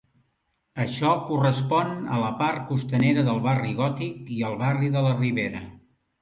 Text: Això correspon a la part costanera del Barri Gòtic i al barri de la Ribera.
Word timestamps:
Això 0.85 1.09
correspon 1.27 1.91
a 2.15 2.17
la 2.23 2.31
part 2.39 2.63
costanera 2.71 3.27
del 3.29 3.43
Barri 3.45 3.75
Gòtic 3.83 4.33
i 4.39 4.39
al 4.49 4.59
barri 4.65 4.91
de 4.99 5.05
la 5.11 5.15
Ribera. 5.21 5.63